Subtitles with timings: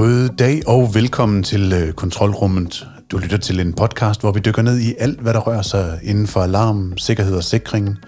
[0.00, 2.88] God dag og velkommen til øh, Kontrolrummet.
[3.10, 6.00] Du lytter til en podcast, hvor vi dykker ned i alt, hvad der rører sig
[6.02, 7.98] inden for alarm, sikkerhed og sikring.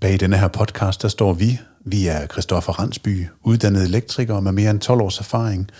[0.00, 1.60] Bag denne her podcast, der står vi.
[1.84, 5.70] Vi er Christoffer Randsby, uddannet elektriker med mere end 12 års erfaring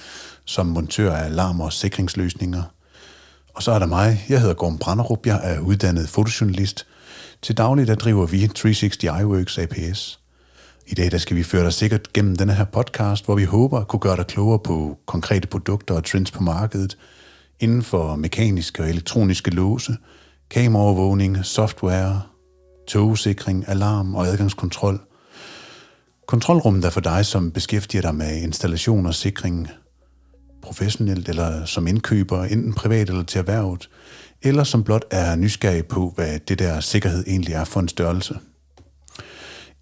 [0.45, 2.63] som montør af alarm- og sikringsløsninger.
[3.55, 4.25] Og så er der mig.
[4.29, 5.27] Jeg hedder Gorm Branderup.
[5.27, 6.87] Jeg er uddannet fotojournalist.
[7.43, 10.22] Til daglig der driver vi 360 iWorks APS.
[10.87, 13.81] I dag der skal vi føre dig sikkert gennem denne her podcast, hvor vi håber
[13.81, 16.99] at kunne gøre dig klogere på konkrete produkter og trends på markedet
[17.61, 19.97] inden for mekaniske og elektroniske låse,
[20.51, 22.23] kameraovervågning, software,
[22.89, 25.01] togsikring, alarm og adgangskontrol.
[26.27, 29.69] Kontrolrummet er for dig, som beskæftiger dig med installation og sikring
[30.63, 33.91] professionelt eller som indkøber, enten privat eller til erhvervet,
[34.43, 38.39] eller som blot er nysgerrig på, hvad det der sikkerhed egentlig er for en størrelse.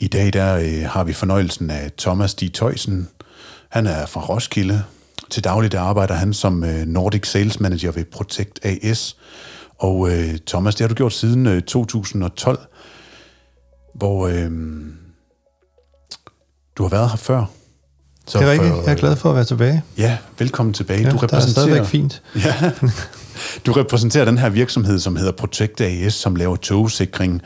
[0.00, 2.52] I dag der øh, har vi fornøjelsen af Thomas D.
[2.54, 3.08] Tøjsen.
[3.68, 4.82] Han er fra Roskilde.
[5.30, 9.16] Til daglig der arbejder han som øh, Nordic Sales Manager ved Protect AS.
[9.78, 12.58] Og øh, Thomas, det har du gjort siden øh, 2012,
[13.94, 14.50] hvor øh,
[16.76, 17.44] du har været her før.
[18.26, 18.74] Så det er rigtigt.
[18.74, 19.82] Jeg er glad for at være tilbage.
[19.98, 21.02] Ja, velkommen tilbage.
[21.02, 22.22] Ja, du repræsenterer, er stadigvæk fint.
[22.36, 22.72] Ja,
[23.66, 27.42] du repræsenterer den her virksomhed, som hedder Protect AS, som laver togsikring,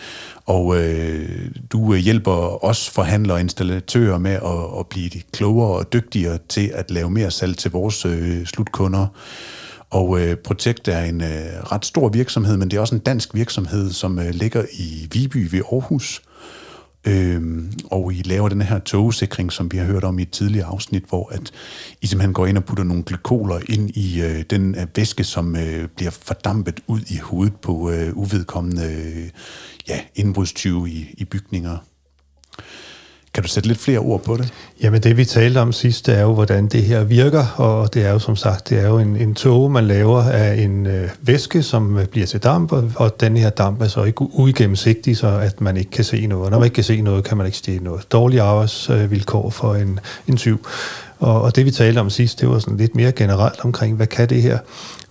[0.47, 5.93] og øh, du øh, hjælper os forhandlere og installatører med at, at blive klogere og
[5.93, 9.07] dygtigere til at lave mere salg til vores øh, slutkunder.
[9.91, 13.35] Og øh, Protect er en øh, ret stor virksomhed, men det er også en dansk
[13.35, 16.23] virksomhed, som øh, ligger i Viby ved Aarhus.
[17.07, 20.67] Øhm, og I laver den her togsikring, som vi har hørt om i et tidligere
[20.67, 21.53] afsnit, hvor at
[22.03, 25.57] I simpelthen går ind og putter nogle glykoler ind i øh, den øh, væske, som
[25.57, 29.31] øh, bliver fordampet ud i hovedet på øh, uvedkommende øh,
[29.89, 31.79] ja, indbrudstyve i, i bygninger.
[33.35, 34.53] Kan du sætte lidt flere ord på det?
[34.83, 38.07] Jamen det vi talte om sidst, det er jo, hvordan det her virker, og det
[38.07, 41.09] er jo som sagt, det er jo en, en tog, man laver af en øh,
[41.21, 45.17] væske, som øh, bliver til damp, og, og den her damp er så ikke uigennemsigtig,
[45.17, 46.51] så at man ikke kan se noget.
[46.51, 48.13] Når man ikke kan se noget, kan man ikke stille noget.
[48.13, 50.67] Dårlige arbejdsvilkår for en, en tyv.
[51.19, 54.07] Og, og det vi talte om sidst, det var sådan lidt mere generelt omkring, hvad
[54.07, 54.59] kan det her?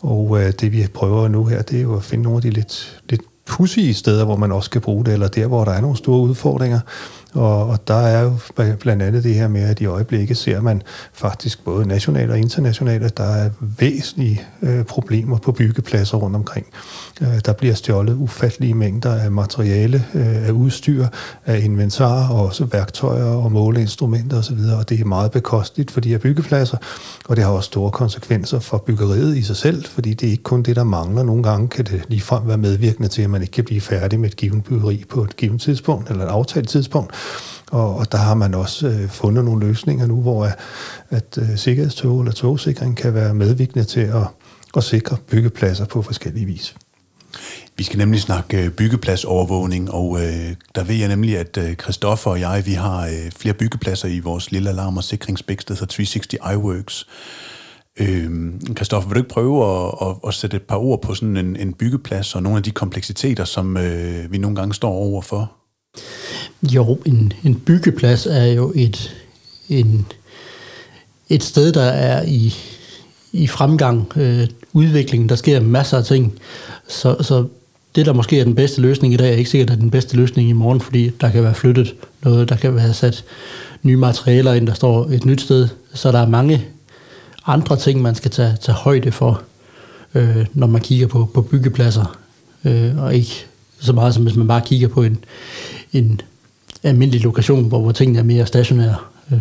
[0.02, 2.50] Og øh, det vi prøver nu her, det er jo at finde nogle af de
[2.50, 5.82] lidt, lidt pudsige steder, hvor man også kan bruge det, eller der, hvor der er
[5.82, 6.80] nogle store udfordringer.
[7.34, 8.34] Og, og der er jo
[8.80, 10.82] blandt andet det her med, at i øjeblikket ser man
[11.14, 13.50] faktisk både nationalt og internationalt, at der er
[13.80, 16.66] væsentlige øh, problemer på byggepladser rundt omkring.
[17.22, 21.08] Øh, der bliver stjålet ufattelige mængder af materiale, øh, af udstyr,
[21.46, 26.10] af inventar og også værktøjer og måleinstrumenter osv., og det er meget bekosteligt for de
[26.10, 26.78] her byggepladser,
[27.28, 30.44] og det har også store konsekvenser for byggeriet i sig selv, fordi det er ikke
[30.44, 31.24] kun det, der mangler.
[31.24, 34.30] Nogle gange kan det ligefrem være medvirkende til, at man ikke kan blive færdig med
[34.30, 37.12] et givet byggeri på et givet tidspunkt, eller et aftalt tidspunkt,
[37.72, 40.56] og, og der har man også øh, fundet nogle løsninger nu, hvor at,
[41.10, 44.28] at øh, sikkerhedstog eller togsikring kan være medvirkende til at,
[44.78, 46.76] at sikre byggepladser på forskellige vis.
[47.78, 52.32] Vi skal nemlig snakke øh, byggepladsovervågning, og øh, der ved jeg nemlig, at øh, Christoffer
[52.32, 56.16] og jeg, vi har øh, flere byggepladser i vores lille alarm- og sikringsbæk, der 360
[56.54, 57.08] iWorks.
[58.00, 61.38] Øh, Christoffer, vil du ikke prøve at, at, at sætte et par ord på sådan
[61.38, 65.63] en, en byggeplads og nogle af de kompleksiteter, som øh, vi nogle gange står overfor?
[66.64, 69.16] Jo, en, en byggeplads er jo et,
[69.70, 70.06] en,
[71.30, 72.54] et sted, der er i,
[73.32, 76.40] i fremgang, øh, udvikling, der sker masser af ting.
[76.88, 77.48] Så, så
[77.96, 80.18] det, der måske er den bedste løsning i dag, er ikke sikkert, at den bedste
[80.18, 83.26] løsning i morgen, fordi der kan være flyttet noget, der kan være sat
[83.84, 85.68] nye materialer ind, der står et nyt sted.
[85.94, 86.66] Så der er mange
[87.46, 89.42] andre ting, man skal tage, tage højde for,
[90.14, 92.18] øh, når man kigger på, på byggepladser,
[92.66, 93.46] øh, og ikke
[93.80, 95.24] så meget som hvis man bare kigger på en,
[95.94, 96.22] en
[96.84, 98.96] almindelig lokation, hvor, hvor tingene er mere stationære.
[99.32, 99.40] Øh.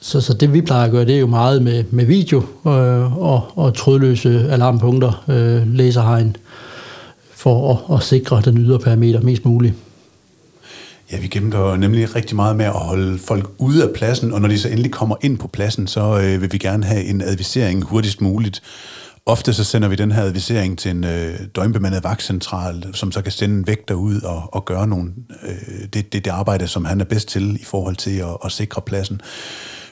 [0.00, 3.18] Så, så det vi plejer at gøre, det er jo meget med, med video øh,
[3.18, 6.36] og, og trådløse alarmpunkter, øh, laserhegn,
[7.34, 9.74] for at, at sikre den ydre parameter mest muligt.
[11.12, 14.48] Ja, vi gennemgår nemlig rigtig meget med at holde folk ude af pladsen, og når
[14.48, 17.84] de så endelig kommer ind på pladsen, så øh, vil vi gerne have en advisering
[17.84, 18.62] hurtigst muligt.
[19.28, 23.32] Ofte så sender vi den her advisering til en øh, døgnbemandet vagtcentral, som så kan
[23.32, 25.12] sende en vægter ud og, og gøre nogle,
[25.42, 28.52] øh, det, det, det arbejde, som han er bedst til i forhold til at, at
[28.52, 29.20] sikre pladsen.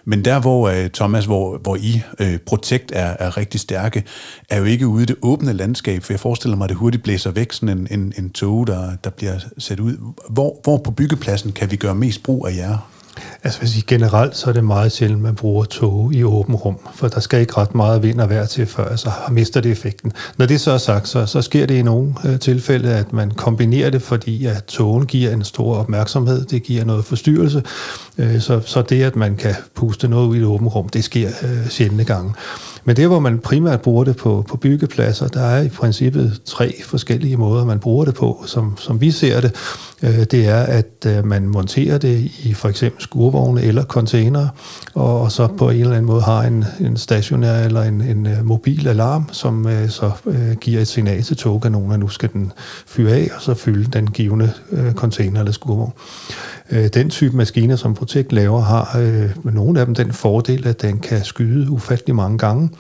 [0.05, 4.05] Men der, hvor øh, Thomas, hvor, hvor I, øh, Protect, er, er rigtig stærke,
[4.51, 7.03] er jo ikke ude i det åbne landskab, for jeg forestiller mig, at det hurtigt
[7.03, 10.15] blæser væk, sådan en, en, en tog, der, der bliver sat ud.
[10.31, 12.94] Hvor, hvor på byggepladsen kan vi gøre mest brug af jer?
[13.45, 16.79] Altså hvis I generelt så er det meget sjældent, man bruger tog i åben rum,
[16.95, 20.13] for der skal ikke ret meget vind og vejr til, før så mister det effekten.
[20.37, 23.31] Når det så er sagt, så, så sker det i nogle øh, tilfælde, at man
[23.31, 27.63] kombinerer det, fordi at togen giver en stor opmærksomhed, det giver noget forstyrrelse,
[28.19, 31.05] øh, så, så det, at man kan puste noget ud i et åben rum, det
[31.05, 32.35] sker øh, sjældne gange.
[32.85, 36.75] Men det, hvor man primært bruger det på, på byggepladser, der er i princippet tre
[36.85, 39.55] forskellige måder, man bruger det på, som, som vi ser det.
[40.03, 44.49] Øh, det er, at øh, man monterer det i for eksempel skurvogne eller containere,
[44.95, 48.27] og, og så på en eller anden måde har en, en stationær eller en, en
[48.27, 52.33] øh, mobil alarm, som øh, så uh, giver et signal til togkanonen, at nu skal
[52.33, 52.53] den
[52.87, 54.53] fyre af, og så fylde den givende
[54.95, 55.93] container eller skurvogn.
[56.95, 60.99] Den type maskiner, som Protect laver, har øh, nogle af dem den fordel, at den
[60.99, 62.71] kan skyde ufattelig mange gange.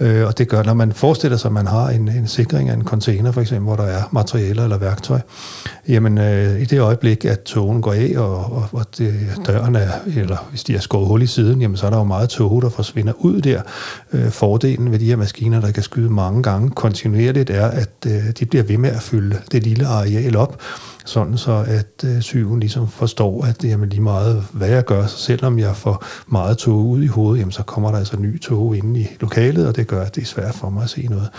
[0.00, 2.74] Øh, og det gør, når man forestiller sig, at man har en, en sikring af
[2.74, 5.20] en container, for eksempel, hvor der er materialer eller værktøj,
[5.88, 9.14] jamen øh, i det øjeblik, at togen går af, og, og, og det,
[9.46, 12.04] døren er, eller hvis de er skåret hul i siden, jamen så er der jo
[12.04, 13.62] meget tog, der forsvinder ud der.
[14.12, 18.30] Øh, fordelen ved de her maskiner, der kan skyde mange gange kontinuerligt, er, at øh,
[18.38, 20.60] de bliver ved med at fylde det lille areal op,
[21.04, 25.16] sådan så at øh, sygen ligesom forstår, at jamen, lige meget hvad jeg gør, så
[25.16, 28.76] selvom jeg får meget tog ud i hovedet, jamen, så kommer der altså ny tog
[28.76, 31.30] inde i lokalet, og det gør, at det er svært for mig at se noget.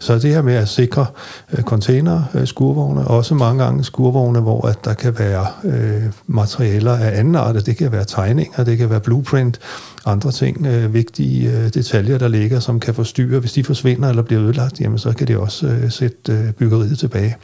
[0.00, 1.06] Så det her med at sikre
[1.52, 6.92] øh, container, øh, skurvogne, også mange gange skurvogne, hvor at der kan være øh, materialer
[6.92, 9.60] af anden art, det kan være tegninger, det kan være blueprint,
[10.06, 13.40] andre ting, øh, vigtige øh, detaljer, der ligger, som kan forstyrre.
[13.40, 16.98] Hvis de forsvinder eller bliver ødelagt, jamen, så kan det også øh, sætte øh, byggeriet
[16.98, 17.36] tilbage.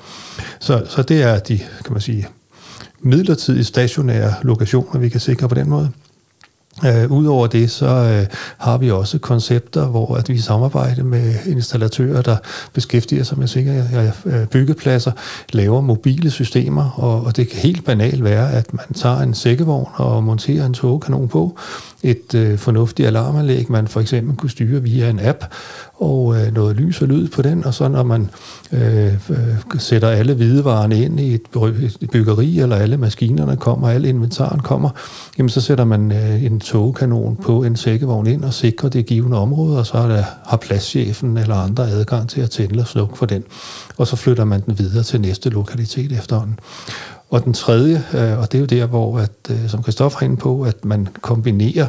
[0.60, 2.26] Så, så det er de, kan man sige,
[3.00, 5.90] midlertidige stationære lokationer, vi kan sikre på den måde.
[6.84, 12.22] Uh, Udover det, så uh, har vi også koncepter, hvor at vi samarbejder med installatører,
[12.22, 12.36] der
[12.72, 15.12] beskæftiger sig med sikkerhed uh, øh, byggepladser,
[15.52, 19.88] laver mobile systemer, og, og det kan helt banalt være, at man tager en sækkevogn
[19.94, 21.58] og monterer en togkanon på,
[22.02, 25.44] et uh, fornuftigt alarmanlæg, man for eksempel kunne styre via en app,
[26.00, 28.30] og øh, noget lys og lyd på den, og så når man
[28.72, 29.38] øh, øh,
[29.78, 31.42] sætter alle hvidevarerne ind i et,
[32.00, 34.90] et byggeri, eller alle maskinerne kommer, alle inventaren kommer,
[35.38, 39.38] jamen så sætter man øh, en togkanon på en sækkevogn ind og sikre det givende
[39.38, 43.18] område, og så er der, har pladschefen eller andre adgang til at tænde og slukke
[43.18, 43.44] for den.
[43.96, 46.58] Og så flytter man den videre til næste lokalitet efterhånden.
[47.30, 50.24] Og den tredje, øh, og det er jo der, hvor, at, øh, som Christoffer er
[50.24, 51.86] inde på, at man kombinerer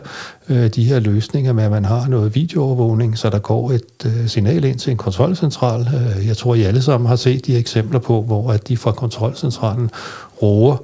[0.50, 4.64] øh, de her løsninger med, at man har noget videoovervågning, så der går et signal
[4.64, 5.88] ind til en kontrolcentral.
[6.26, 9.90] Jeg tror, I alle sammen har set de eksempler på, hvor at de fra kontrolcentralen
[10.42, 10.78] roer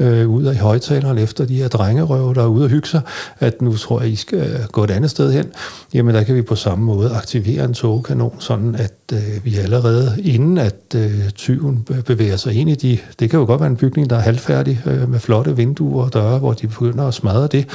[0.00, 3.00] øh, ud af højtaleren efter de her drengerøve, der er ude og hygge sig,
[3.38, 5.46] at nu tror jeg, I skal øh, gå et andet sted hen.
[5.94, 10.16] Jamen der kan vi på samme måde aktivere en togkanon, sådan at øh, vi allerede
[10.24, 13.76] inden at øh, tyven bevæger sig ind i de, det kan jo godt være en
[13.76, 17.46] bygning, der er halvfærdig øh, med flotte vinduer og døre, hvor de begynder at smadre
[17.46, 17.66] det.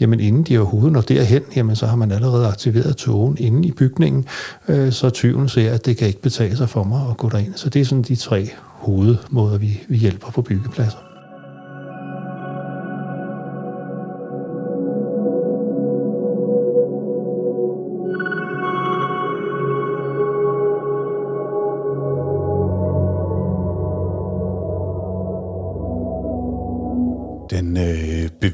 [0.00, 3.72] Jamen inden de overhovedet når derhen, jamen så har man allerede aktiveret togen inde i
[3.72, 4.24] bygningen,
[4.68, 7.54] øh, så tyven ser, at det kan ikke betale sig for mig at gå derind.
[7.56, 11.13] Så det er sådan de tre hovedmåder, vi, vi hjælper på byggepladser.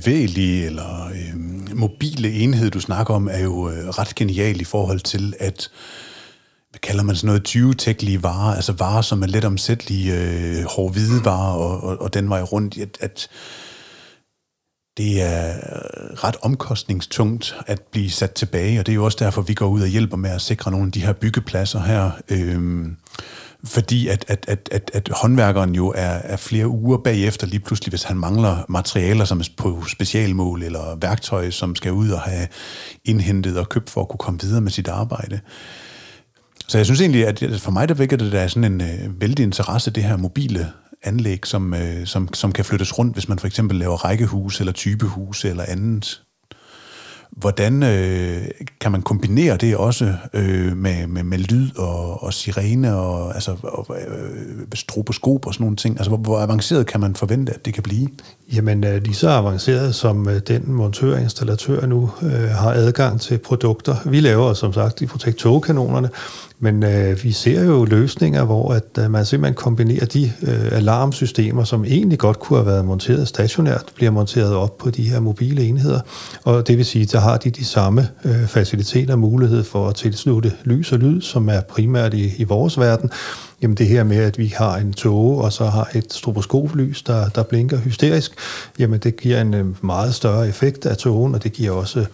[0.01, 5.01] Bevægelige eller øh, mobile enhed, du snakker om, er jo øh, ret genial i forhold
[5.01, 5.71] til, at
[6.71, 7.75] hvad kalder man sådan noget, 20
[8.23, 12.43] varer, altså varer, som er let omsættelige, øh, hårde varer, og, og, og den vej
[12.43, 13.29] rundt, at, at
[14.97, 15.55] det er
[16.25, 19.83] ret omkostningstungt at blive sat tilbage, og det er jo også derfor, vi går ud
[19.83, 22.11] og hjælper med at sikre nogle af de her byggepladser her.
[22.29, 22.87] Øh,
[23.65, 27.91] fordi at, at, at, at, at håndværkeren jo er, er flere uger bagefter lige pludselig,
[27.91, 32.49] hvis han mangler materialer som på specialmål eller værktøj, som skal ud og have
[33.05, 35.41] indhentet og købt for at kunne komme videre med sit arbejde.
[36.69, 39.43] Så jeg synes egentlig, at for mig der vækker det der sådan en øh, vældig
[39.43, 43.47] interesse, det her mobile anlæg, som, øh, som, som kan flyttes rundt, hvis man for
[43.47, 46.23] eksempel laver rækkehus eller typehus eller andet
[47.31, 48.43] Hvordan øh,
[48.81, 53.57] kan man kombinere det også øh, med, med, med lyd og, og sirene og, altså,
[53.63, 55.97] og øh, stroboskop og sådan nogle ting?
[55.97, 58.09] Altså, hvor, hvor avanceret kan man forvente, at det kan blive?
[58.53, 63.21] Jamen, øh, lige så avanceret som øh, den montør og installatør nu øh, har adgang
[63.21, 63.97] til produkter.
[64.07, 66.11] Vi laver som sagt de Protect kanonerne
[66.63, 71.65] men øh, vi ser jo løsninger, hvor at, øh, man simpelthen kombinerer de øh, alarmsystemer,
[71.65, 75.65] som egentlig godt kunne have været monteret stationært, bliver monteret op på de her mobile
[75.65, 76.01] enheder.
[76.45, 79.95] Og det vil sige, der har de de samme øh, faciliteter og mulighed for at
[79.95, 83.11] tilslutte lys og lyd, som er primært i, i vores verden.
[83.63, 87.29] Jamen det her med, at vi har en tåge, og så har et stroboskoplys, der,
[87.29, 88.33] der blinker hysterisk,
[88.79, 92.05] jamen det giver en øh, meget større effekt af tågen, og det giver også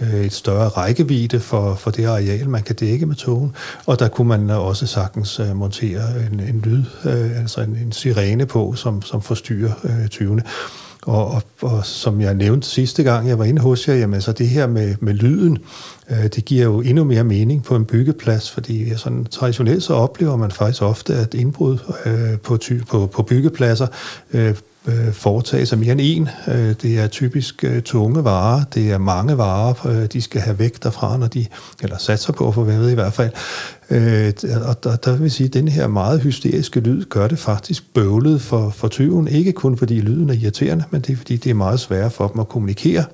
[0.00, 3.54] øh, et større rækkevidde for, for det areal, man kan dække med tågen.
[3.86, 7.92] Og der kunne man også sagtens øh, montere en, en lyd, øh, altså en, en
[7.92, 10.42] sirene på, som, som forstyrrer øh, tyvene.
[11.06, 14.32] Og, og, og som jeg nævnte sidste gang, jeg var inde hos jer, jamen så
[14.32, 15.58] det her med, med lyden,
[16.10, 20.36] øh, det giver jo endnu mere mening på en byggeplads, fordi sådan traditionelt så oplever
[20.36, 23.86] man faktisk ofte, at indbrud øh, på, ty, på, på byggepladser
[24.32, 24.54] øh,
[24.86, 26.28] øh, foretage sig mere end en.
[26.48, 30.58] Øh, det er typisk øh, tunge varer, det er mange varer, øh, de skal have
[30.58, 31.46] væk derfra, når de,
[31.82, 33.30] eller satser på at få ved i hvert fald.
[33.90, 34.32] Øh,
[34.68, 38.40] og der, der vil sige, at den her meget hysteriske lyd gør det faktisk bøvlet
[38.40, 39.28] for, for tyven.
[39.28, 42.28] Ikke kun fordi lyden er irriterende, men det er fordi, det er meget sværere for
[42.28, 43.04] dem at kommunikere.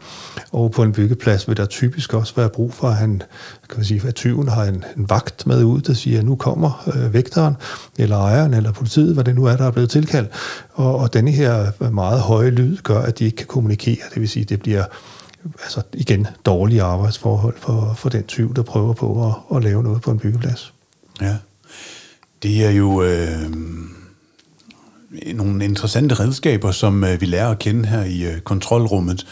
[0.52, 3.22] Og på en byggeplads vil der typisk også være brug for, at, han,
[3.68, 6.36] kan man sige, at tyven har en, en vagt med ud, der siger, at nu
[6.36, 7.54] kommer øh, vægteren,
[7.98, 10.30] eller ejeren, eller politiet, hvad det nu er, der er blevet tilkaldt.
[10.72, 13.96] Og, og denne her meget høje lyd gør, at de ikke kan kommunikere.
[14.14, 14.84] Det vil sige, at det bliver
[15.62, 20.02] altså igen dårlige arbejdsforhold for, for den tyv, der prøver på at, at lave noget
[20.02, 20.74] på en byggeplads.
[21.20, 21.36] Ja,
[22.42, 23.50] det er jo øh,
[25.34, 29.26] nogle interessante redskaber, som øh, vi lærer at kende her i øh, kontrolrummet.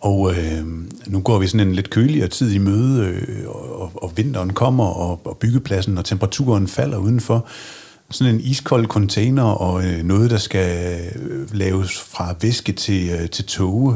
[0.00, 0.66] Og øh,
[1.06, 4.84] nu går vi sådan en lidt køligere tid i møde, øh, og, og vinteren kommer,
[4.84, 7.46] og, og byggepladsen og temperaturen falder udenfor
[8.10, 13.30] sådan en iskold container og øh, noget, der skal øh, laves fra væske til, øh,
[13.30, 13.94] til toge.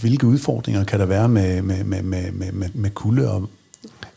[0.00, 3.48] Hvilke udfordringer kan der være med, med, med, med, med, med kulde og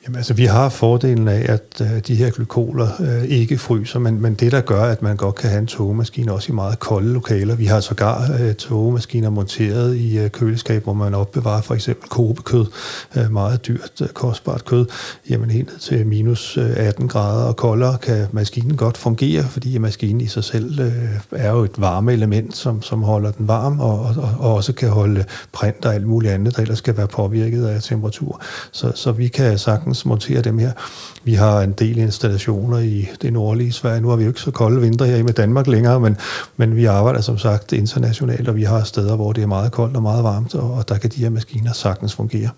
[0.07, 4.21] Jamen, altså, vi har fordelen af, at øh, de her glykoler øh, ikke fryser, men,
[4.21, 7.13] men det, der gør, at man godt kan have en togemaskine også i meget kolde
[7.13, 7.55] lokaler.
[7.55, 12.65] Vi har sågar øh, togemaskiner monteret i øh, køleskab, hvor man opbevarer for eksempel kobekød,
[13.15, 14.85] øh, meget dyrt, øh, kostbart kød.
[15.29, 19.77] Jamen helt ned til minus øh, 18 grader og koldere kan maskinen godt fungere, fordi
[19.77, 20.91] maskinen i sig selv øh,
[21.31, 24.89] er jo et varme element, som, som holder den varm, og, og, og også kan
[24.89, 28.41] holde print og alt muligt andet, der ellers skal være påvirket af temperatur.
[28.71, 30.71] Så, så vi kan sagtens montere dem her.
[31.23, 34.01] Vi har en del installationer i det nordlige Sverige.
[34.01, 36.17] Nu har vi jo ikke så kolde vinter her i med Danmark længere, men,
[36.57, 39.95] men vi arbejder som sagt internationalt, og vi har steder, hvor det er meget koldt
[39.95, 42.49] og meget varmt, og der kan de her maskiner sagtens fungere.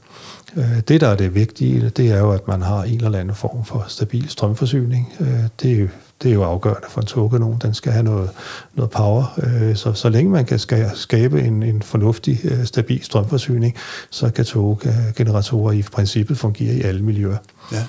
[0.57, 3.35] Øh, det, der er det vigtige, det er jo, at man har en eller anden
[3.35, 5.13] form for stabil strømforsyning.
[5.19, 5.89] Øh, det
[6.23, 7.57] det er jo afgørende for en togkanon.
[7.61, 8.29] Den skal have noget,
[8.75, 9.39] noget power.
[9.43, 10.59] Øh, så, så længe man kan
[10.95, 13.75] skabe en, en fornuftig, øh, stabil strømforsyning,
[14.09, 17.37] så kan toggeneratorer i princippet fungere i alle miljøer.
[17.71, 17.83] Ja.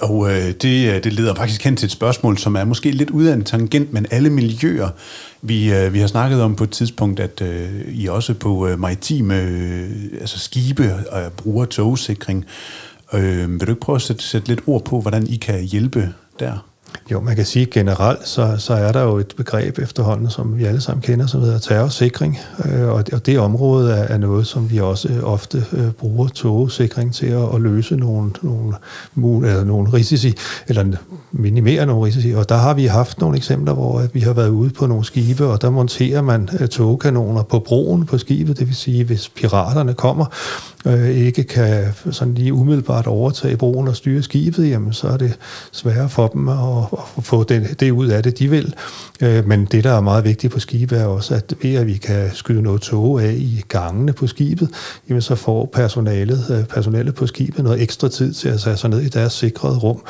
[0.00, 3.10] Og øh, det, øh, det leder faktisk hen til et spørgsmål, som er måske lidt
[3.10, 4.88] ud af en tangent, men alle miljøer.
[5.42, 8.78] Vi, øh, vi har snakket om på et tidspunkt, at øh, I også på øh,
[8.78, 9.90] maritime øh,
[10.20, 12.44] altså skibe øh, bruger togsikring.
[13.12, 16.12] Øh, vil du ikke prøve at sætte, sætte lidt ord på, hvordan I kan hjælpe
[16.40, 16.73] der?
[17.10, 20.64] Jo, man kan sige generelt, så, så er der jo et begreb efterhånden, som vi
[20.64, 22.38] alle sammen kender, som hedder terrorsikring.
[22.64, 26.28] Øh, og, og det område er, er noget, som vi også øh, ofte øh, bruger
[26.28, 28.30] togsikring til at, at løse nogle,
[29.14, 30.34] nogle, eller nogle risici,
[30.68, 30.84] eller
[31.32, 32.30] minimere nogle risici.
[32.30, 35.04] Og der har vi haft nogle eksempler, hvor øh, vi har været ude på nogle
[35.04, 39.28] skibe, og der monterer man øh, togkanoner på broen på skibet, det vil sige, hvis
[39.28, 40.26] piraterne kommer,
[40.86, 45.38] øh, ikke kan sådan lige umiddelbart overtage broen og styre skibet, jamen så er det
[45.72, 46.84] sværere for dem at,
[47.16, 48.74] at få det, det ud af det, de vil.
[49.20, 51.96] Øh, men det, der er meget vigtigt på skibet, er også, at ved at vi
[51.96, 54.68] kan skyde noget tog af i gangene på skibet,
[55.08, 58.90] jamen så får personalet, øh, personalet på skibet noget ekstra tid til at tage sig
[58.90, 60.02] ned i deres sikrede rum,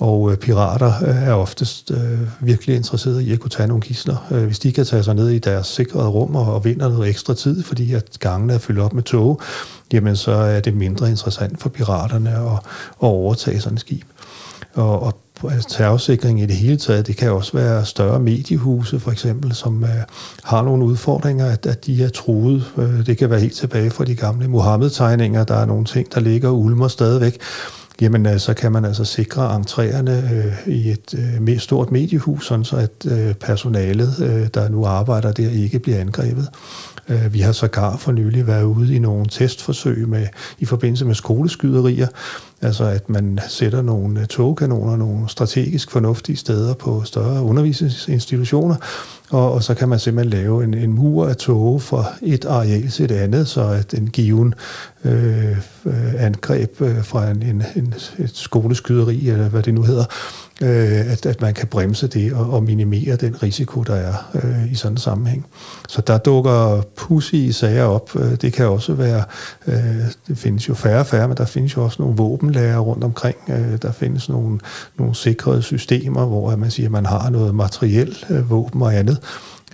[0.00, 4.26] og øh, pirater øh, er oftest øh, virkelig interesserede i at kunne tage nogle gisler.
[4.30, 7.08] Øh, hvis de kan tage sig ned i deres sikrede rum og, og vinder noget
[7.08, 9.40] ekstra tid, fordi at gangene er fyldt op med tog,
[9.92, 12.52] jamen så er det mindre interessant for piraterne at,
[13.02, 14.04] at overtage sådan et skib.
[14.74, 15.14] Og, og
[15.50, 19.84] altså, terrorsikring i det hele taget, det kan også være større mediehuse for eksempel, som
[19.84, 19.90] øh,
[20.44, 22.64] har nogle udfordringer, at, at de er truet.
[22.76, 26.20] Øh, det kan være helt tilbage fra de gamle Mohammed-tegninger, der er nogle ting, der
[26.20, 27.40] ligger og ulmer stadigvæk
[28.00, 31.14] jamen øh, så kan man altså sikre entréerne øh, i et
[31.48, 36.00] øh, stort mediehus, sådan så at øh, personalet, øh, der nu arbejder der, ikke bliver
[36.00, 36.48] angrebet.
[37.08, 40.26] Øh, vi har sågar for nylig været ude i nogle testforsøg med,
[40.58, 42.06] i forbindelse med skoleskyderier,
[42.62, 48.76] Altså at man sætter nogle øh, togkanoner nogle strategisk fornuftige steder på større undervisningsinstitutioner,
[49.30, 52.88] og, og så kan man simpelthen lave en, en mur af tog fra et areal
[52.88, 54.54] til et andet, så at en given
[55.04, 55.50] øh,
[55.86, 60.04] øh angreb øh, fra en, en, en, et skoleskyderi, eller hvad det nu hedder,
[60.62, 64.72] øh, at, at man kan bremse det og, og minimere den risiko, der er øh,
[64.72, 65.46] i sådan en sammenhæng.
[65.88, 68.10] Så der dukker pussy sager op.
[68.16, 69.24] Øh, det kan også være,
[69.66, 69.74] øh,
[70.28, 73.36] det findes jo færre og færre, men der findes jo også nogle våbenlager rundt omkring.
[73.48, 74.58] Øh, der findes nogle,
[74.98, 79.18] nogle sikrede systemer, hvor man siger, at man har noget materiel øh, våben og andet,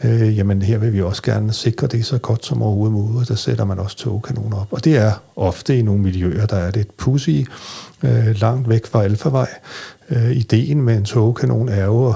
[0.05, 3.29] øh, jamen her vil vi også gerne sikre det så godt som overhovedet muligt.
[3.29, 4.69] Der sætter man også togkanoner op.
[4.71, 7.45] Og det er ofte i nogle miljøer, der er lidt pussy,
[8.03, 9.49] øh, langt væk fra alfavej.
[10.11, 12.15] Øh, ideen med en togkanon er jo at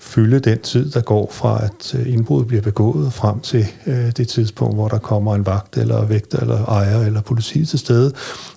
[0.00, 4.28] fylde den tid, der går fra, at øh, indbruddet bliver begået, frem til øh, det
[4.28, 8.12] tidspunkt, hvor der kommer en vagt, eller vægter, eller ejer, eller politi til stede.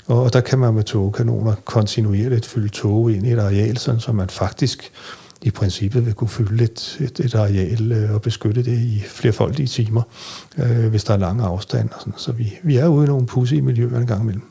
[0.07, 4.11] Og der kan man med togkanoner kontinuerligt fylde tog ind i et areal, sådan så
[4.11, 4.91] man faktisk
[5.45, 9.67] i princippet vil kunne fylde et, et, et areal øh, og beskytte det i flerfoldige
[9.67, 10.01] timer,
[10.57, 11.93] øh, hvis der er lange afstande.
[11.93, 12.13] Og sådan.
[12.17, 14.43] Så vi, vi er ude i nogle pussy miljøer en gang imellem.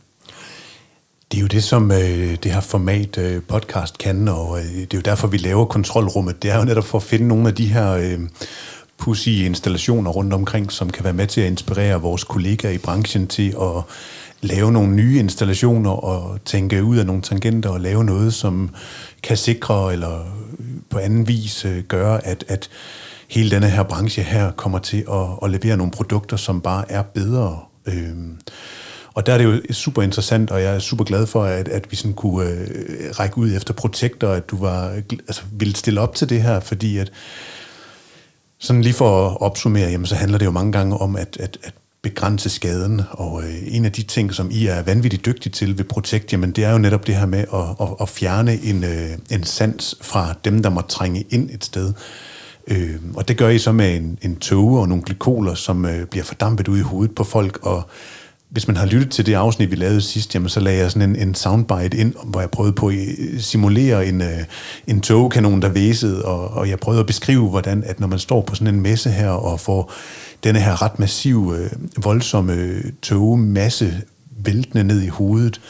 [1.33, 4.95] Det er jo det, som øh, det her format øh, podcast kan, og øh, det
[4.95, 6.43] er jo derfor, vi laver kontrolrummet.
[6.43, 8.19] Det er jo netop for at finde nogle af de her øh,
[8.99, 13.27] pussy installationer rundt omkring, som kan være med til at inspirere vores kollegaer i branchen
[13.27, 13.83] til at
[14.41, 18.71] lave nogle nye installationer og tænke ud af nogle tangenter og lave noget, som
[19.23, 20.27] kan sikre eller
[20.95, 22.71] på anden vis øh, gøre, at, at
[23.29, 27.03] hele denne her branche her kommer til at, at levere nogle produkter, som bare er
[27.03, 27.61] bedre.
[27.87, 28.15] Øh,
[29.15, 31.91] og der er det jo super interessant, og jeg er super glad for, at, at
[31.91, 34.89] vi sådan kunne øh, række ud efter protekter, at du var
[35.29, 37.13] altså, ville stille op til det her, fordi at
[38.59, 41.59] sådan lige for at opsummere, jamen, så handler det jo mange gange om at, at,
[41.63, 41.75] at
[42.05, 45.85] begrænse skaden, og øh, en af de ting, som I er vanvittigt dygtige til ved
[45.85, 49.11] Protect, jamen det er jo netop det her med at, at, at fjerne en, øh,
[49.31, 51.93] en sans fra dem, der må trænge ind et sted.
[52.69, 56.07] Øh, og det gør I så med en, en tåge og nogle glykoler, som øh,
[56.07, 57.89] bliver fordampet ud i hovedet på folk, og
[58.55, 61.11] hvis man har lyttet til det afsnit, vi lavede sidst, jamen, så lagde jeg sådan
[61.11, 62.95] en, en soundbite ind, hvor jeg prøvede på at
[63.39, 64.45] simulere en, øh,
[64.87, 68.41] en togekanon, der væsede, og, og jeg prøvede at beskrive, hvordan at når man står
[68.41, 69.93] på sådan en messe her og får
[70.45, 74.03] denne her ret massive, øh, voldsomme voldsomme togmasse
[74.45, 75.61] væltende ned i hovedet,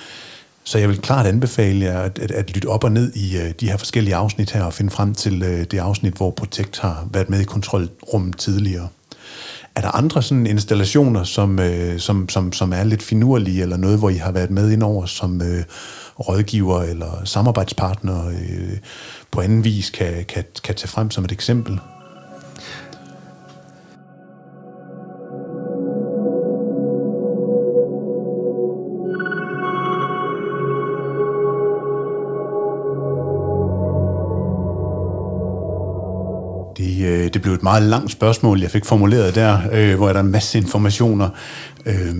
[0.64, 3.50] så jeg vil klart anbefale jer at, at, at lytte op og ned i uh,
[3.60, 7.08] de her forskellige afsnit her og finde frem til uh, det afsnit, hvor Protect har
[7.12, 8.88] været med i kontrolrummet tidligere.
[9.74, 13.98] Er der andre sådan installationer, som, øh, som, som, som er lidt finurlige, eller noget,
[13.98, 15.64] hvor I har været med indover som øh,
[16.20, 18.78] rådgiver eller samarbejdspartner øh,
[19.30, 21.80] på anden vis kan, kan, kan tage frem som et eksempel?
[37.64, 41.28] Meget langt spørgsmål, jeg fik formuleret der, øh, hvor er der en masse informationer.
[41.86, 42.14] Øh,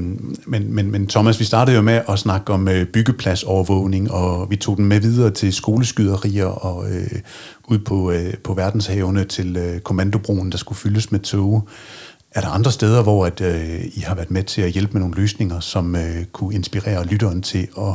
[0.46, 4.56] men, men, men Thomas, vi startede jo med at snakke om øh, byggepladsovervågning, og vi
[4.56, 7.20] tog den med videre til skoleskyderier og øh,
[7.64, 11.68] ud på, øh, på verdenshavene til øh, kommandobroen, der skulle fyldes med tog.
[12.30, 15.00] Er der andre steder, hvor at, øh, I har været med til at hjælpe med
[15.00, 17.94] nogle løsninger, som øh, kunne inspirere lytteren til at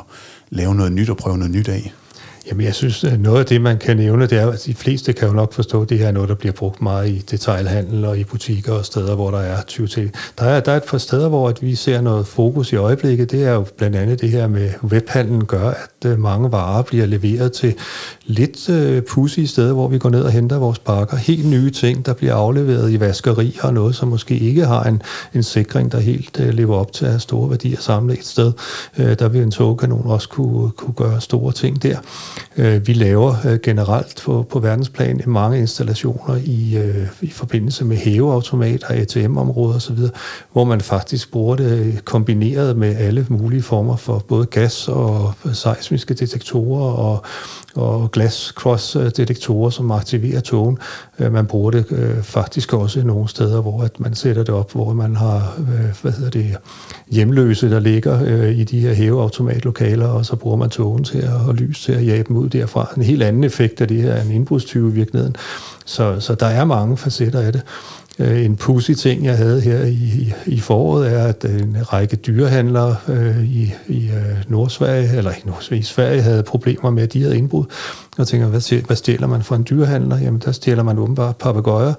[0.50, 1.94] lave noget nyt og prøve noget nyt af?
[2.48, 5.14] Jamen, jeg synes, at noget af det, man kan nævne, det er, at de fleste
[5.14, 8.06] kan jo nok forstå, at det her er noget, der bliver brugt meget i detailhandel
[8.06, 10.12] og i butikker og steder, hvor der er 20 til.
[10.40, 13.32] Der er, der er et par steder, hvor at vi ser noget fokus i øjeblikket.
[13.32, 17.06] Det er jo blandt andet det her med webhandlen gør, at øh, mange varer bliver
[17.06, 17.76] leveret til
[18.26, 21.18] lidt øh, pussy steder, hvor vi går ned og henter vores pakker.
[21.18, 25.02] Helt nye ting, der bliver afleveret i vaskerier og noget, som måske ikke har en,
[25.34, 28.52] en sikring, der helt øh, lever op til at have store værdier samlet et sted.
[28.98, 31.98] Øh, der vil en togkanon også kunne, kunne gøre store ting der.
[32.58, 37.98] Øh, vi laver øh, generelt på, på verdensplan mange installationer i, øh, i forbindelse med
[37.98, 39.98] hæveautomater, ATM-områder osv.,
[40.52, 45.34] hvor man faktisk bruger det øh, kombineret med alle mulige former for både gas og
[45.54, 47.26] seismiske detektorer og
[47.76, 50.78] og glas cross detektorer, som aktiverer togen.
[51.20, 54.72] Øh, man bruger det øh, faktisk også nogle steder, hvor at man sætter det op,
[54.72, 56.58] hvor man har øh, hvad hedder det,
[57.12, 61.34] hjemløse, der ligger øh, i de her hæveautomatlokaler, og så bruger man togen til at,
[61.48, 62.94] og lys til at jage dem ud derfra.
[62.98, 65.36] En helt anden effekt af det her en indbrudstyve i virkeligheden.
[65.86, 67.62] Så, så der er mange facetter af det.
[68.20, 72.16] Øh, en pussy ting, jeg havde her i, i, foråret, er, at øh, en række
[72.16, 77.22] dyrehandlere øh, i, i øh, Nordsverige, eller i Nordsverige, Sverige, havde problemer med, at de
[77.22, 77.66] havde indbrud.
[78.18, 80.18] Og tænker, hvad, hvad stjæler man fra en dyrehandler?
[80.18, 81.94] Jamen, der stjæler man åbenbart papegøjer,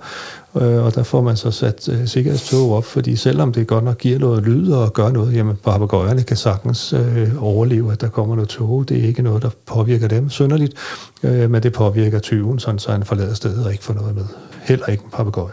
[0.56, 3.98] øh, og der får man så sat øh, sikkerhedstog op, fordi selvom det godt nok
[3.98, 8.34] giver noget lyd og gør noget, jamen papegøjerne kan sagtens øh, overleve, at der kommer
[8.34, 8.88] noget tog.
[8.88, 10.74] Det er ikke noget, der påvirker dem synderligt,
[11.22, 14.24] øh, men det påvirker tyven, sådan så han forlader stedet og ikke får noget med.
[14.62, 15.52] Heller ikke en papegøje.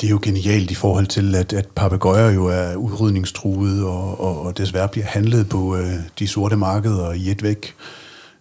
[0.00, 4.42] Det er jo genialt i forhold til, at, at papegøjer jo er udrydningstruede og, og,
[4.42, 7.74] og desværre bliver handlet på øh, de sorte markeder i et væk.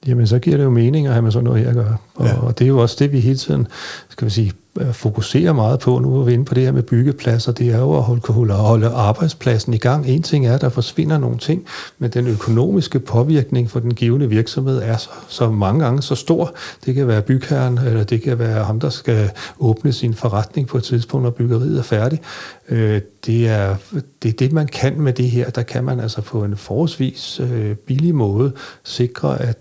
[0.08, 1.98] Jamen, så giver det jo mening at have med sådan noget her at gøre.
[2.20, 2.40] Og, ja.
[2.40, 3.68] og det er jo også det, vi hele tiden,
[4.10, 6.84] skal vi sige, øh, fokuserer meget på, nu er vi inde på det her med
[6.84, 10.08] byggepladser, det er jo at holde, holde arbejdspladsen i gang.
[10.08, 11.66] En ting er, at der forsvinder nogle ting,
[12.00, 16.54] men den økonomiske påvirkning for den givende virksomhed er så, så mange gange så stor.
[16.86, 20.78] Det kan være bygherren, eller det kan være ham, der skal åbne sin forretning på
[20.78, 22.22] et tidspunkt, når byggeriet er færdigt.
[22.70, 23.76] Øh, det er,
[24.24, 25.50] det er det, man kan med det her.
[25.50, 28.52] Der kan man altså på en forholdsvis øh, billig måde
[28.84, 29.58] sikre, at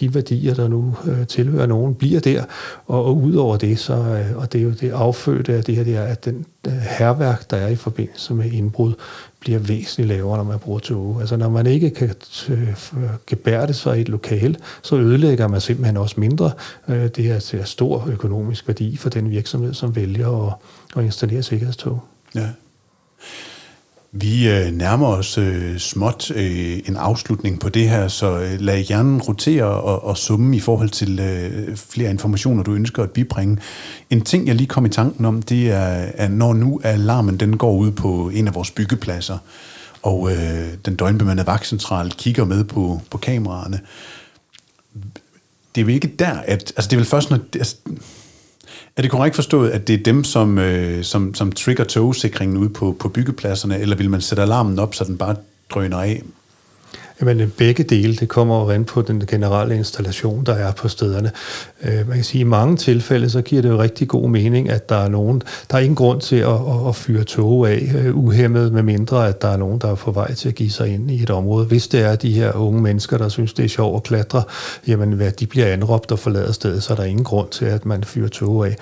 [0.00, 0.94] de værdier, der nu
[1.28, 2.44] tilhører nogen, bliver der.
[2.86, 5.76] Og, og ud over det, så, øh, og det er jo det affødte af det
[5.76, 8.92] her, det er, at den øh, herværk, der er i forbindelse med indbrud,
[9.40, 11.20] bliver væsentligt lavere, når man bruger tog.
[11.20, 12.14] Altså når man ikke kan
[13.26, 16.50] gebærde sig i et lokal, så ødelægger man simpelthen også mindre.
[16.88, 20.54] Øh, det er til stor økonomisk værdi for den virksomhed, som vælger at,
[20.96, 22.00] at installere sikkerhedstog.
[22.34, 22.48] Ja.
[24.12, 28.78] Vi øh, nærmer os øh, småt øh, en afslutning på det her, så øh, lad
[28.78, 33.58] hjernen rotere og, og summe i forhold til øh, flere informationer, du ønsker at bibringe.
[34.10, 37.56] En ting, jeg lige kom i tanken om, det er, at når nu alarmen den
[37.56, 39.38] går ud på en af vores byggepladser,
[40.02, 43.80] og øh, den døgnbemandede vagtcentral kigger med på, på kameraerne,
[45.74, 46.72] det er jo ikke der, at...
[46.76, 47.38] Altså det er vel først, når...
[47.54, 47.76] Altså,
[48.98, 52.68] er det korrekt forstået, at det er dem, som, øh, som, som trigger togsikringen ud
[52.68, 55.36] på, på byggepladserne, eller vil man sætte alarmen op, så den bare
[55.70, 56.22] drøner af?
[57.20, 61.30] Jamen begge dele, det kommer jo an på den generelle installation, der er på stederne.
[61.84, 64.68] Øh, man kan sige, at i mange tilfælde, så giver det jo rigtig god mening,
[64.68, 67.92] at der er nogen, der er ingen grund til at, at, at fyre tog af
[68.04, 70.70] øh, uhemmet, med mindre at der er nogen, der er på vej til at give
[70.70, 71.66] sig ind i et område.
[71.66, 74.42] Hvis det er de her unge mennesker, der synes, det er sjovt at klatre,
[74.86, 77.86] jamen hvad de bliver anråbt og forlader stedet, så er der ingen grund til, at
[77.86, 78.76] man fyrer tog af.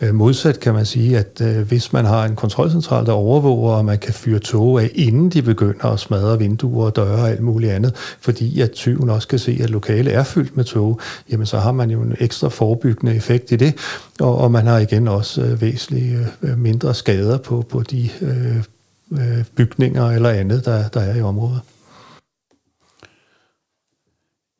[0.00, 3.84] Øh, modsat kan man sige, at øh, hvis man har en kontrolcentral, der overvåger, og
[3.84, 7.40] man kan fyre tog af, inden de begynder at smadre vinduer og døre og alt
[7.40, 11.46] muligt andet, fordi at tyven også kan se, at lokalet er fyldt med tog, jamen
[11.46, 13.74] så har man jo en ekstra forebyggende effekt i det,
[14.20, 18.56] og, og man har igen også øh, væsentligt øh, mindre skader på, på de øh,
[19.12, 21.60] øh, bygninger eller andet, der, der er i området.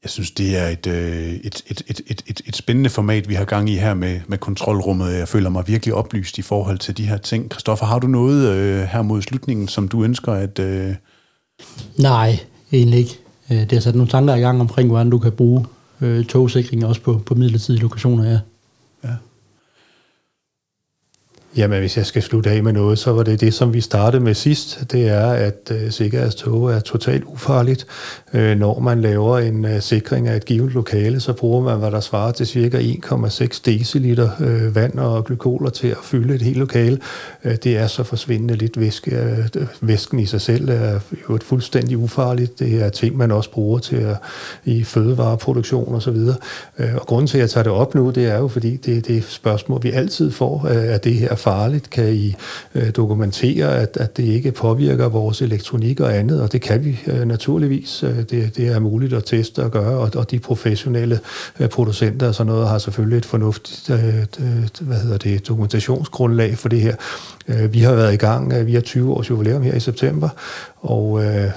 [0.03, 3.45] Jeg synes, det er et, et, et, et, et, et, et spændende format, vi har
[3.45, 5.13] gang i her med, med kontrolrummet.
[5.13, 7.51] Jeg føler mig virkelig oplyst i forhold til de her ting.
[7.51, 10.59] Kristoffer, har du noget øh, her mod slutningen, som du ønsker at...
[10.59, 10.95] Øh...
[11.99, 12.39] Nej,
[12.73, 13.19] egentlig ikke.
[13.51, 15.67] Øh, det har sat nogle tanker i gang omkring, hvordan du kan bruge
[16.01, 18.41] øh, togsikring også på, på midlertidige lokationer, ja.
[19.05, 19.15] ja.
[21.59, 24.23] Jamen, hvis jeg skal slutte af med noget, så var det det, som vi startede
[24.23, 24.85] med sidst.
[24.93, 27.87] Det er, at øh, sikkerhedstog er totalt ufarligt.
[28.35, 31.91] Øh, når man laver en øh, sikring af et givet lokale, så bruger man, hvad
[31.91, 36.57] der svarer til cirka 1,6 deciliter øh, vand og glykoler til at fylde et helt
[36.57, 36.99] lokale.
[37.45, 39.17] Øh, det er så forsvindende lidt væske.
[39.17, 42.59] Øh, væsken i sig selv er jo et fuldstændig ufarligt.
[42.59, 44.17] Det er ting, man også bruger til at,
[44.65, 46.17] i fødevareproduktion osv.
[46.79, 48.87] Øh, og grunden til, at jeg tager det op nu, det er jo, fordi det,
[48.87, 50.67] det er det spørgsmål, vi altid får.
[50.71, 51.91] Øh, er det her farligt?
[51.91, 52.35] Kan I
[52.75, 56.43] øh, dokumentere, at, at det ikke påvirker vores elektronik og andet?
[56.43, 58.03] Og det kan vi øh, naturligvis.
[58.03, 61.21] Øh, det, det er muligt at teste og gøre, og, og de professionelle
[61.61, 66.59] øh, producenter og sådan noget har selvfølgelig et fornuftigt øh, øh hvad hedder det, dokumentationsgrundlag
[66.59, 66.95] for det her.
[67.49, 70.29] Øh, vi har været i gang, øh, vi har 20 års jubilæum her i september,
[70.81, 71.51] og øh,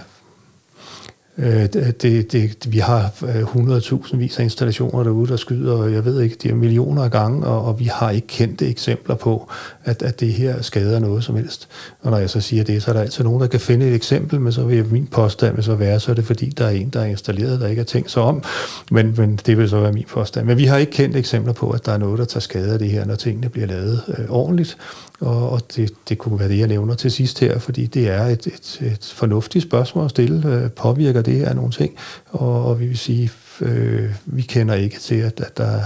[1.37, 6.21] Øh, det, det, vi har øh, 100.000 vis af installationer derude, der skyder, jeg ved
[6.21, 9.49] ikke, de er millioner af gange, og, og vi har ikke kendte eksempler på,
[9.83, 11.67] at, at det her skader noget som helst.
[12.01, 13.95] Og når jeg så siger det, så er der altid nogen, der kan finde et
[13.95, 16.69] eksempel, men så vil min påstand vil så være, så er det fordi, der er
[16.69, 18.43] en, der er installeret, der ikke har tænkt sig om,
[18.91, 20.45] men, men det vil så være min påstand.
[20.45, 22.79] Men vi har ikke kendt eksempler på, at der er noget, der tager skade af
[22.79, 24.77] det her, når tingene bliver lavet øh, ordentligt,
[25.21, 28.23] og, og det, det kunne være det, jeg nævner til sidst her, fordi det er
[28.23, 30.47] et, et, et fornuftigt spørgsmål at stille.
[30.47, 31.95] Øh, påvirker det af nogle ting?
[32.29, 33.31] Og, og vi vil sige,
[33.61, 35.79] øh, vi kender ikke til, at, at der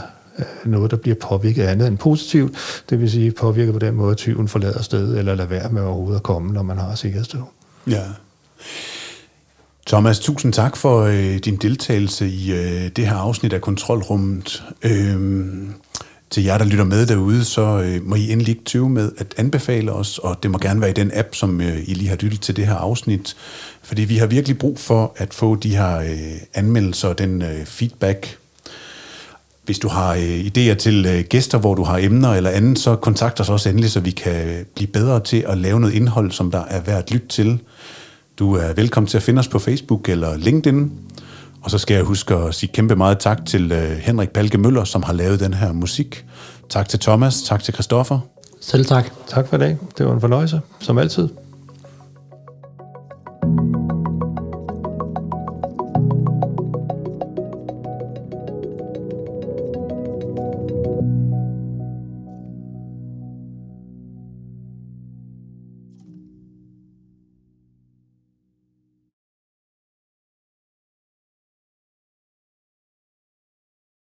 [0.65, 2.83] noget, der bliver påvirket andet end positivt.
[2.89, 5.81] Det vil sige påvirket på den måde, at tyven forlader stedet, eller lader være med
[5.81, 7.49] overhovedet at komme, når man har sikkerhedstog.
[7.87, 8.01] Ja.
[9.87, 14.63] Thomas, tusind tak for øh, din deltagelse i øh, det her afsnit af Kontrolrummet.
[14.83, 15.51] Øh,
[16.35, 19.33] til jer, der lytter med derude, så øh, må I endelig ikke tøve med at
[19.37, 22.15] anbefale os, og det må gerne være i den app, som øh, I lige har
[22.15, 23.35] lyttet til det her afsnit,
[23.83, 27.65] fordi vi har virkelig brug for at få de her øh, anmeldelser og den øh,
[27.65, 28.37] feedback.
[29.63, 32.95] Hvis du har øh, idéer til øh, gæster, hvor du har emner eller andet, så
[32.95, 36.51] kontakt os også endelig, så vi kan blive bedre til at lave noget indhold, som
[36.51, 37.59] der er værd at lytte til.
[38.39, 40.91] Du er velkommen til at finde os på Facebook eller LinkedIn.
[41.65, 44.83] Og så skal jeg huske at sige kæmpe meget tak til øh, Henrik Palke Møller,
[44.83, 46.25] som har lavet den her musik.
[46.69, 48.19] Tak til Thomas, tak til Christoffer.
[48.61, 49.11] Selv tak.
[49.27, 49.77] Tak for i dag.
[49.97, 51.29] Det var en fornøjelse, som altid.